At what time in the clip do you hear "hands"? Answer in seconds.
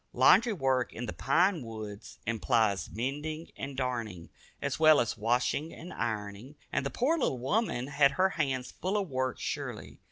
8.29-8.71